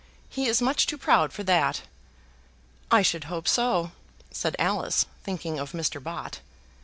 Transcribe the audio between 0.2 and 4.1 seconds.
He is much too proud for that." "I should hope so,"